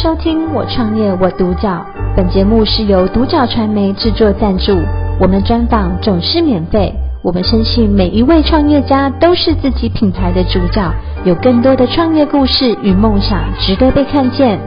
[0.00, 1.84] 收听我创业我独角，
[2.16, 4.72] 本节目是由独角传媒制作赞助，
[5.20, 6.94] 我们专访总是免费。
[7.20, 10.88] 我们深信每一位创业家都是自己品牌的主角，
[11.24, 14.60] 有更多的创业故事与梦想值得被看见。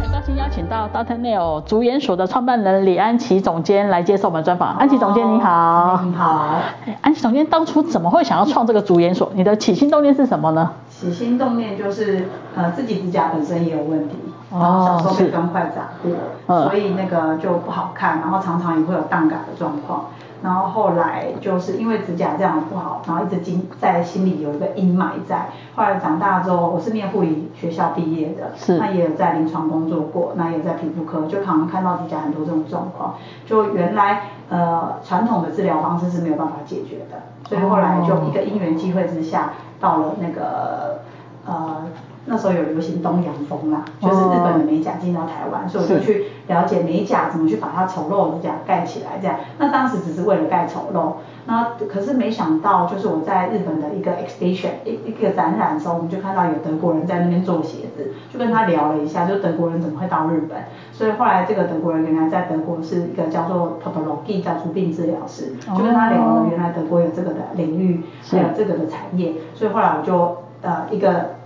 [0.00, 1.18] 很高兴邀请到 Dr.
[1.18, 4.76] Nail 主研所的创办人李安琪总监来接受我们专访。
[4.76, 6.60] 安琪总监你好，你好。
[7.00, 9.32] 安琪总监当初怎么会想要创这个主研所？
[9.34, 10.70] 你的起心动念是什么呢？
[11.04, 12.24] 起心动念就是，
[12.56, 14.16] 呃，自己指甲本身也有问题，
[14.50, 16.12] 然后小时候被砖块砸过，
[16.46, 20.06] 哦、所以那个就不好看，然后常常也会有荡嘎的状况，
[20.44, 25.48] 然后后来就是因为指甲这样不好，然后一直经在心里有一个阴霾在。
[25.74, 33.14] 后来长大之后，我是念护理学校毕业的，是，那也有在临床工作过，那也有在皮肤科，就常常看到指甲很多这种状况，
[33.46, 39.54] 就原来呃传统的治疗方式是没有办法解决的，所以后来就一个因缘机会之下。
[39.80, 41.00] 到了那个
[41.44, 41.82] 呃
[42.26, 49.36] 那时候有流行东洋风啦，就是日本的美甲进到台湾，所以我就去了解美甲怎么去把它丑陋的甲盖起来这样。
[49.58, 51.12] 那当时只是为了盖丑陋，
[51.46, 60.58] 那可是没想到就是我在日本的一个 exhibition 一一个展览的时候，我们就看到有德国人在那边做鞋子，就跟他聊了一下，就德国人怎么会到日本？
[60.92, 71.43] 所以后来这个德国人原来在德国是一个叫做 podology 叫做病治疗师，就跟他聊了原来德国有这个的领域，还有这个的产业，所以后来我就呃一个。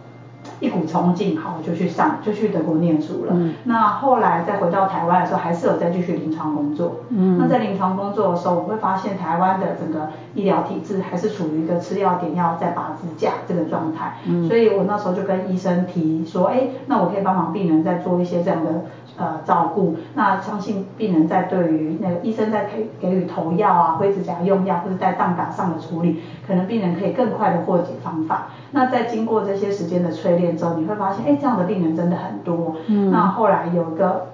[0.61, 3.33] 一股冲劲，好，我就去上，就去德国念书了。
[3.34, 3.55] 嗯。
[3.64, 6.97] 那后来再回到台湾的时候，还是有再继续临床工作。
[7.11, 7.39] 嗯。
[7.39, 14.17] 那在临床工作的时候，我会发现台湾的整个医疗体制还是处于一个吃药点药再拔支架这个状态。
[14.27, 14.48] 嗯。
[14.48, 18.70] 所以我那时候就跟医生提说，哎、欸，那我可以帮忙病人再做一些这样的
[19.17, 19.97] 呃照顾。
[20.14, 28.48] 那相信病人在对于那个医生在给给予投药啊、灰指甲用药或者在荡嘎上的处理，可能病人可以更快的获解方法。
[28.70, 32.77] 那在经过这些时间的淬炼之后，你会发现，哎，这样的病人真的很多。
[32.86, 33.10] 嗯。
[33.10, 34.28] 那后来有一个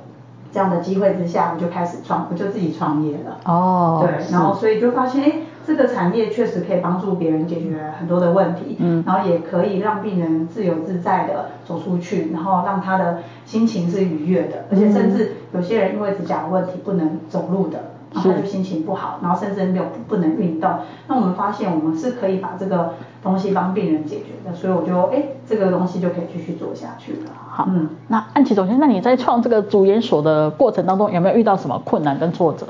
[0.52, 3.38] 这样的机会之下，我就开始创，我就自己创业了。
[3.44, 4.06] 哦。
[4.06, 5.33] 对，然后所以就发现，哎，
[5.66, 8.77] 这个产业确实可以帮助别人解决很多的问题。
[8.78, 9.02] 嗯。
[9.06, 17.78] 然后也可以让病人自由自在的走出去，然后让他的心情是愉悦的，而且甚至有些人因为指甲的问题不能走路的。
[18.14, 20.70] 然后他就心情不好，然后甚至没有不能运动。
[21.08, 27.30] 那我们发现我们是可以把这个东西帮病人解决的，所以我就哎，这个东西就可以继续做下去了。
[27.48, 32.67] 好，嗯，那安琪总监，那你在创这个主研所的过程当中，有没有遇到什么困难跟挫折？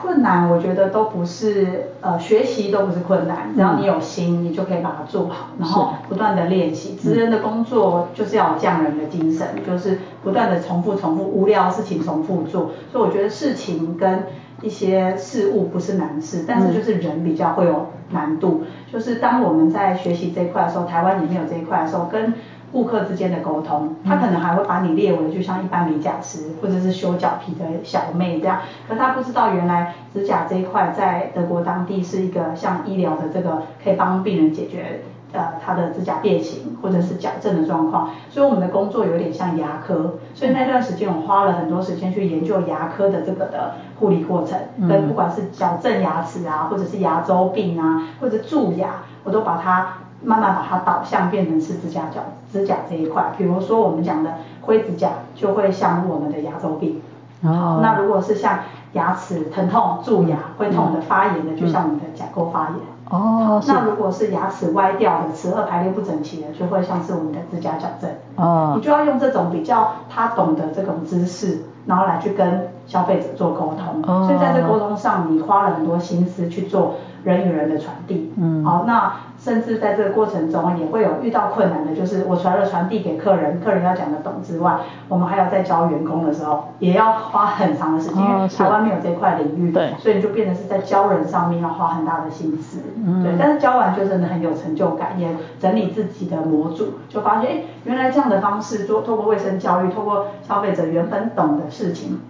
[0.00, 6.94] 困难我觉得都不是，呃，学习都不是困难，只要你有心，你就可以把它做好，然后不断的练习。
[6.94, 12.70] 职人的工作就是要有匠人的精神，就是不断的重复重复，无聊的事情重复做。
[12.92, 14.24] 所以我觉得事情跟
[14.62, 18.62] 一些事物不是难事，但是就是人比较会有难度。
[18.92, 22.34] 就是当我们在学习这一块的时候，台湾也没有这一块的时候，跟
[22.70, 35.02] 顾客之间的沟通，他可能还会把你列为就像一般美甲师或者是修脚皮的小妹这样，可他不知道原来指甲这一块在德国当地是一个像医疗的这个可以帮病人解决
[35.32, 44.58] 呃他的指甲变形或者是矫正的状况，所以我们的工作有点像牙科，所以那段时间我花了很多时间去研究牙科的这个的护理过程，
[44.88, 49.97] 跟不管是矫正牙齿啊，或者是牙周病啊，或者蛀牙，我都把它。
[50.22, 52.20] 慢慢把它导向变成是指甲角
[52.52, 57.00] 指甲这一块，比如说我们讲的灰指甲就会像我们的牙周病，
[57.42, 58.60] 哦，那如果是像
[58.92, 62.78] 牙齿疼痛、蛀牙会痛的、发炎的，就像我们的甲沟发炎，
[63.10, 79.12] 哦，那如果是牙齿歪掉的、齿顎排列不整齐的，就会像是我们的指甲矫正，哦，你就要用这种比较他懂得这种知识，然后来去跟消费者做沟通，哦，所以在这沟通上你花了很多心思去做人与人的传递，嗯，好，那。
[79.48, 84.78] 甚至在这个过程中也会有遇到困难的，就是我除了传递给客人，客人要讲得懂之外，
[85.08, 102.20] 我们还要在教员工的时候，也要花很长的时间，因为台湾没有这块领域，对，所以就变成是在教人上面要花很大的心思，嗯，对，但是教完就真的很有成就感，也整理自己的模组，就发现哎，原来这样的方式做，透过卫生教育，透过消费者原本懂的事情，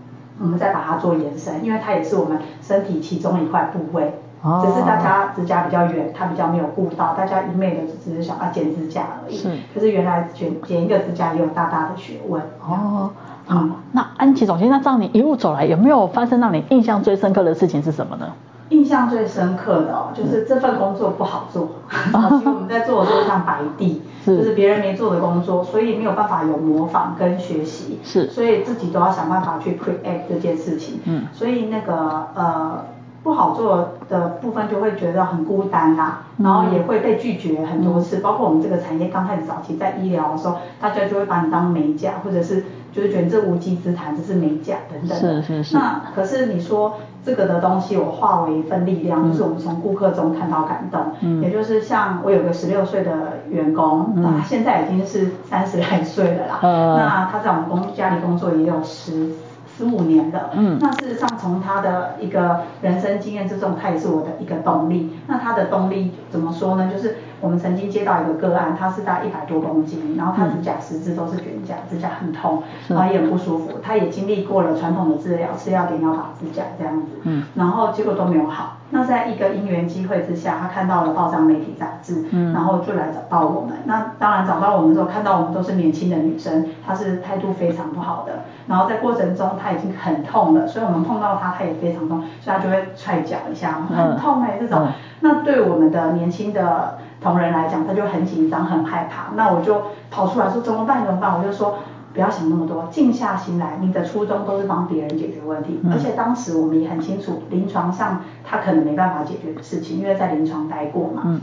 [0.40, 4.20] 我们再把它做延伸，因为它也是我们身体其中一块部位。
[4.40, 9.36] 哦、只是大家指甲比较远，他比较没有顾到，大家一昧的只是想要剪指甲而已。
[9.36, 9.50] 是。
[9.74, 12.40] 可是原来剪剪一个指甲也有大大的学问。
[12.64, 13.10] 哦。
[13.46, 18.30] 好，嗯、那安琪总监，那这样你一路走来，有没有发生让你印象最深刻的事情是什么呢？
[18.68, 21.70] 印象最深刻的哦，就是这份工作不好做。
[22.12, 27.98] 早期、嗯、我们在做的都是像白地，是就是别人没做的工作，所以没有办法有模仿跟学习。
[28.04, 28.28] 是。
[28.28, 31.00] 所以自己都要想办法去 create 这件事情。
[31.06, 31.24] 嗯。
[31.32, 32.84] 所以那个呃。
[33.28, 45.18] 不好做的部分就会觉得很孤单啦，然后也会被拒绝很多次，包括我们这个产业刚开始早期在医疗的时候，大家就会把你当美甲，或者是就是觉得这无稽之谈，这是美甲等等。
[45.18, 45.76] 是是是。
[45.76, 51.12] 那可是你说这个的东西，我化为一份力量，就是我们从顾客中看到感动。
[51.20, 51.42] 嗯。
[51.42, 56.60] 也就是像我有个十六岁的员工，他现在已经是三十来岁了啦。
[56.62, 56.96] 嗯。
[56.96, 59.34] 那他在我们公家里工作也有十。
[59.78, 65.16] 十五年的，嗯，那事实上从他的一个人生经验之中，他也是我的一个动力。
[65.28, 66.90] 那他的动力怎么说呢？
[66.92, 73.78] 就是我们曾经接到一个个案，他是大概一百多公斤，然后他指甲十字都是卷甲，指甲很痛，然后也很不舒服。
[73.82, 78.74] 他也经历过了传统的治疗，吃药点药打指甲这样子，嗯，然后结果都没有好。
[78.90, 83.76] 那在一个因缘机会之下，他看到了报章媒体杂志，嗯，然后就来找到我们。
[83.84, 88.44] 那当然找到我们之后，看到我们都是年轻的女生，她是态度非常不好的。
[88.66, 94.86] 然后在过程中，她已经很痛了，所以我们碰到她，她也非常痛，所以她就会踹脚一下，很痛哎、欸，这种。
[94.86, 96.96] 嗯、那对我们的年轻的
[97.30, 99.34] 同仁来讲，他就很紧张，很害怕。
[99.34, 101.04] 那我就跑出来说怎么办？
[101.04, 101.38] 怎么办？
[101.38, 101.78] 我就说。
[102.14, 103.78] 不要想那么多，静下心来。
[103.80, 111.22] 你的初衷都是帮别人解决问题，嗯、而且当时我们也很清楚，临床上他可能没办法解决的事情，因为在临床待过嘛。
[111.26, 111.40] 嗯。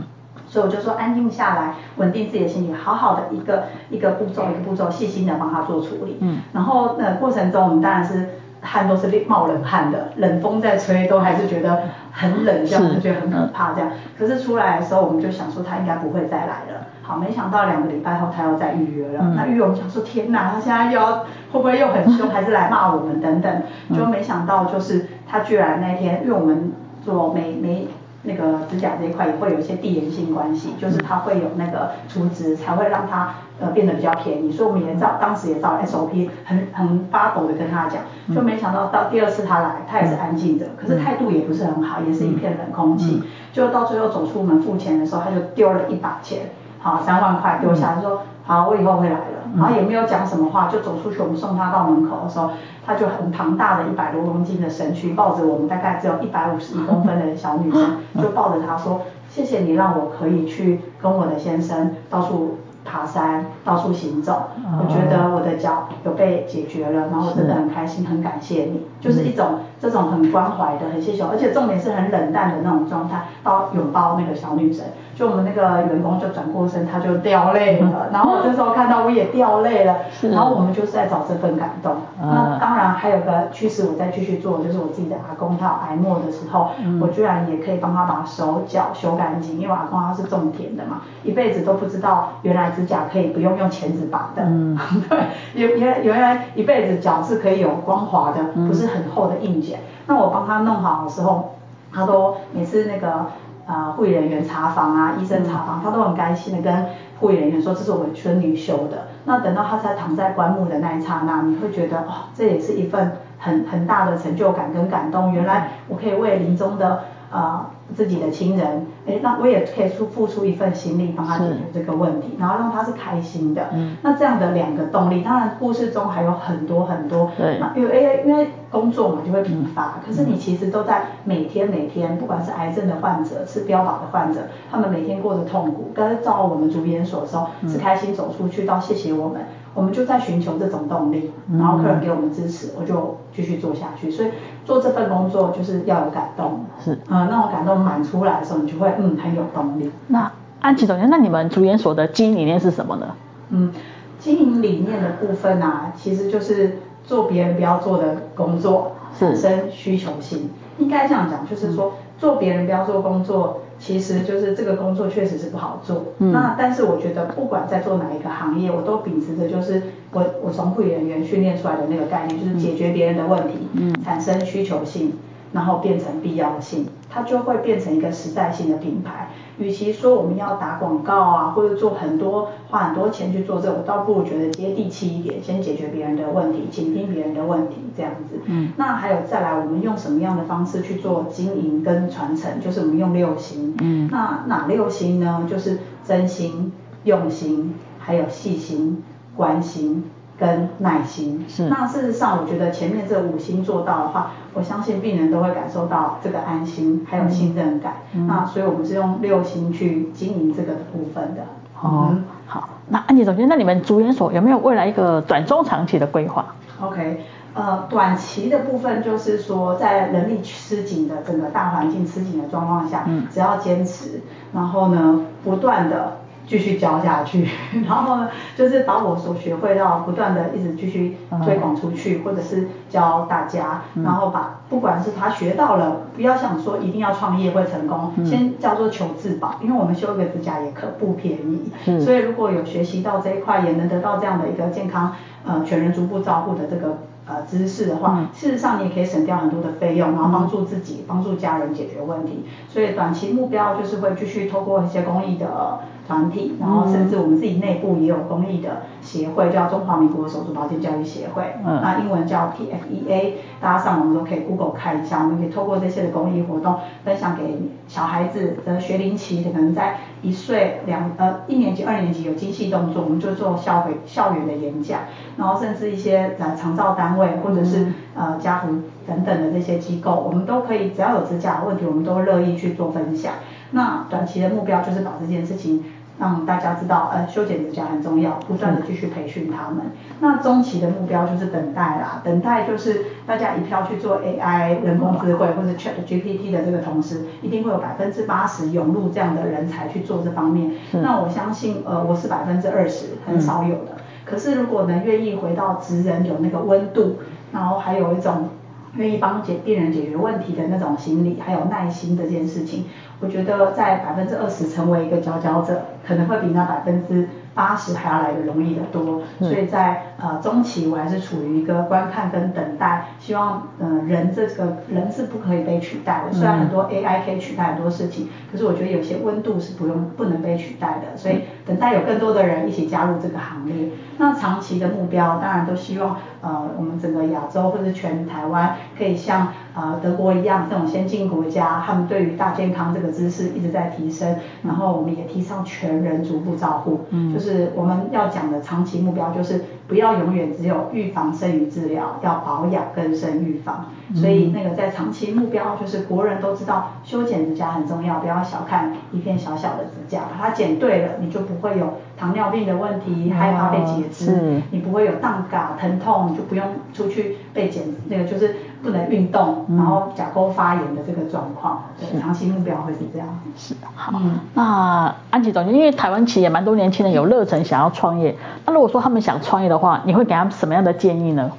[0.50, 6.18] 所以我就说安静下来，稳定自己的心情，好好的一个一个步骤一个步骤，细心的帮他做处理。
[6.20, 6.40] 嗯。
[6.52, 8.32] 然后那过程中，我们当然是
[8.76, 13.90] 汗都是冒冷汗的，冷风在吹，都还是觉得很冷，这样就觉得很可怕这样。
[14.20, 16.88] 可是出来的时候，我们就想说他应该不会再来了。
[17.02, 19.20] 好，没想到两个礼拜后他又再预约了。
[19.22, 23.64] 嗯、那预约我们想说，天哪，他现在又要会不会又很凶，还是来骂我们等等？
[23.96, 27.88] 就没想到就是他居然那天，因为我们做美美
[28.26, 38.02] 那个指甲这一块也会有一些递延性关系，就是他会有那个除值才会让他呃变得比较便宜，所以我们也照当时也照 SOP 很很发抖的跟他讲，
[38.36, 43.24] 就没想到到第二次他来，他也是安静的，可是态度也不是很好，也是一片冷空气，
[43.54, 46.50] 就到最后走出门付钱的时候，他就丢了一把钱。
[46.80, 51.20] 好，三万块丢下来，说好，我以后会来了，然后也没有讲什么话，就走出去。
[51.22, 52.52] 我们送他到门口的时候，
[52.86, 62.58] 他就很庞大的一百多公斤的身躯，抱着我们大概只有一百五十一公分的小女生， 就抱着他说，谢谢你让我可以去跟我的先生到处。
[62.88, 64.44] 爬山，到处行走，
[64.80, 74.84] 我觉得我的脚有被解决了，然后我真的很开心，很感谢你，就是一种这种很关怀的、很谢谢，而且重点是很冷淡的那种状态，到拥抱那个小女生，
[75.16, 81.96] 就我们那个员工就转过身，他就掉泪了，然后我这时候看到我也掉泪了，然后我们就是在找这份感动。
[82.20, 86.72] 那当然还有个趋势，我再继续做，就是我自己的阿公他有癌末的时候，
[87.02, 92.66] 我居然也可以帮他把手脚修干净，因为阿公他是种田的嘛，一辈子都不知道原来。
[92.76, 95.18] 指甲可以不用用钳子拔的，嗯， 对，
[95.54, 99.80] 原原原来一辈子脚是可以有光滑的，不是很厚的硬茧。
[100.08, 101.56] 那我帮他弄好的时候，
[101.94, 103.28] 他都每次那个
[103.68, 106.86] 呃护理人员查房啊，医生查房，他都很开心的跟
[107.20, 109.08] 护理人员说，这是我孙女修的。
[109.26, 115.34] 那等到他才躺在棺木的那一刹那，你会觉得哦，这也是一份很很大的成就感跟感动。
[115.34, 117.02] 原来我可以为临终的。
[117.32, 123.70] 呃，自己的亲人，哎，那我也可以出付出一份心力帮他解决这个问题，然后让他是开心的。
[123.74, 127.32] 嗯，那这样的两个动力，当然故事中还有很多很多。
[127.38, 127.60] 对。
[127.60, 134.42] 那因为因为工作嘛就会疲乏，嗯、可是你其实都在每天每天，不管是癌症的患者，是标靶的患者，
[134.72, 139.42] 他们每天过着痛苦，但是照我们主研所的时候，是开心走出去到谢谢我们。
[139.76, 144.10] 我们就在寻求这种动力，然后客人给我们支持，我就继续做下去。
[144.10, 144.30] 所以
[144.64, 149.92] 做这份工作就是要有感动，是啊、呃，那种感动满出来的时候，你就会嗯很有动力。
[150.08, 153.16] 那安琪总监，那你们主研所的经营理念是什么呢？
[153.50, 153.72] 嗯，
[154.18, 160.50] 经营理念的部分啊，其实就是做别人不要做的工作，产生需求性。
[160.78, 163.62] 应该这样讲，就是说做别人不要做工作。
[163.80, 175.14] 其实就是这个工作确实是不好做，嗯、那但是我觉得不管在做哪一个行业，我都秉持着就是我我从护理人员训练出来的那个概念，就是解决别人的问题，嗯、产生需求性。
[175.54, 179.30] 然后变成必要性，它就会变成一个时代性的品牌。
[179.58, 188.42] 与其说我们要打广告啊，或者做很多花很多钱去做这个，我倒不如觉得接地气一点，先解决别人的问题，倾听别人的问题，这样子。
[188.44, 188.74] 嗯。
[188.76, 192.60] 那还有再来，我们用什么样的方式去做经营跟传承？
[192.60, 193.74] 就是我们用六心。
[193.80, 194.10] 嗯。
[194.12, 195.48] 那哪六心呢？
[195.50, 196.74] 就是真心、
[197.06, 199.02] 用心，还有细心、
[199.38, 200.04] 关心。
[200.38, 201.70] 跟耐心是。
[201.70, 207.94] 那事实上，我觉得前面这五星做到的话，我相信病人都会感受到这个安心，还有信任感。
[208.14, 211.42] 嗯、那所以我们是用六星去经营这个部分的。
[211.82, 212.70] 哦，嗯、好。
[212.90, 217.24] 那安琪总监，那你们主研所有没有未来一个短中长期的规划？OK，
[217.54, 224.22] 呃，短期的部分就是说，在人力吃紧的整个大环境吃紧的状况下，嗯，只要坚持，
[224.54, 226.18] 然后呢，不断的。
[226.48, 227.48] 继续教下去，
[227.88, 245.14] 然后呢，就是把我所学会到不断的一直继续推广出去，或者是教大家，然后把不管是他学到了，不要想说一定要创业会成功，先叫做求自保，因为我们修一个指甲也可不便宜，所以如果有学习到这一块，也能得到这样的一个健康
[245.46, 246.98] 呃全人逐步照顾的这个。
[247.28, 252.46] 呃，知识的话，事实上你也可以省掉很多的费用，然后帮助自己、帮助家人解决问题。
[252.70, 265.24] 所以短期目标就是会继续透过一些公益的团体，然后甚至我们自己内部也有公益的协会，叫中华民国手足保健教育协会，嗯，那英文叫 PFEA，大家上网都可以 Google 看一下。
[265.24, 267.58] 我们可以透过这些的公益活动，分享给
[267.88, 275.00] 小孩子的学龄期，可能在一岁两呃一年级、二年级有精细动作，我们就做校会校园的演讲，
[275.38, 278.68] 然后甚至一些呃长照单位或者是呃家福
[279.08, 283.34] 等等的这些机构，我们都可以只要有指甲的问题，我们都乐意去做分享。
[283.72, 285.84] 那短期的目标就是把这件事情
[286.18, 289.82] 让大家知道，呃，修剪指甲很重要，不断的继续培训他们。
[290.22, 300.72] 那中期的目标就是等待啦，等待就是大家一票去做 AI 人工智慧或者 ChatGPT 的这个同时，一定会有百分之八十涌入这样的人才去做这方面。
[300.94, 303.98] 那我相信，呃，我是百分之二十，很少有的。
[304.24, 307.18] 可是如果能愿意回到职人有那个温度，
[307.52, 308.50] 然后还有一种
[308.96, 312.86] 愿意帮解病人解决问题的那种心理，还有耐心这件事情，
[313.20, 333.90] 我觉得在百分之二十成为一个佼佼者，可能会比那百分之八十还要来的容易得多，所以在呃中期我还是处于一个观看跟等待，希望呃人这个人是不可以被取代的，虽然很多 AI 可以取代很多事情，可是我觉得有些温度是不用不能被取代的，所以等待有更多的人一起加入这个行列。
[334.18, 347.40] 那长期的目标当然都希望呃我们整个亚洲或者全台湾可以像呃德国一样这种先进国家，他们对于大健康这个知识一直在提升，然后我们也提倡全人逐步照护，嗯，就。
[347.46, 353.86] 是我们要讲的长期目标，就是不要永远只有预防胜于治疗，要保养更胜预防。
[354.14, 371.84] 所以那个在长期目标，就是国人都知道修剪指甲很重要，不要小看一片小小的指甲，把它剪对了，你就不会有糖尿病的问题，害怕被截肢，你不会有荡嘎疼痛，你就不用出去被剪，那个就是不能运动，然后甲沟发炎的这个状况。
[372.00, 373.28] 对，长期目标会是这样。
[373.58, 374.22] 是好。
[374.54, 381.52] 那安琪总监，因为台湾其实也蛮多年轻人有热忱想要创业，那如果说他们想创业的话，你会给他们什么样的建议呢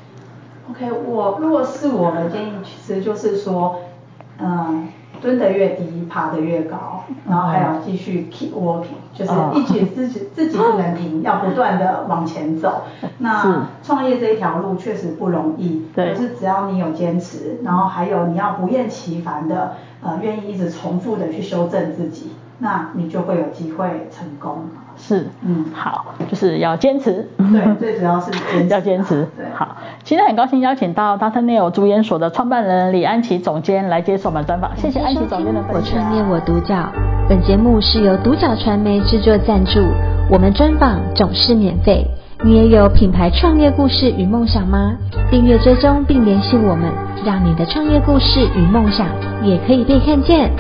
[0.71, 3.77] ？OK，我如果是我的建议，其实就是说，
[4.39, 4.89] 嗯，
[5.21, 12.83] 蹲得越低，爬得越高，然后还要继续 keep working，就是一直自己自己不能停， 要不断的往前走。
[13.19, 24.65] 那创业这一条路确实不容易，可是只要你有坚持，然后还有你要不厌其烦的，呃，愿意一直重复的去修正自己，那你就会有机会成功。
[25.07, 27.29] 是，嗯，好，就是要坚持。
[27.39, 28.67] 对，最主要是坚持。
[28.75, 29.27] 要坚持。
[29.37, 31.45] 对，好，今天很高兴邀请到 Dr.
[31.45, 34.77] Nail 足研所的创办人李安琪总监来接受我们专访。
[34.77, 35.77] 谢谢安琪总监的分享。
[35.77, 36.91] 我创业我独角，
[37.29, 39.81] 本节目是由独角传媒制作赞助，
[40.29, 42.05] 我们专访总是免费。
[42.45, 44.93] 你也有品牌创业故事与梦想吗？
[45.31, 46.91] 订阅追踪并联系我们，
[47.25, 49.07] 让你的创业故事与梦想
[49.43, 50.51] 也可以被看见。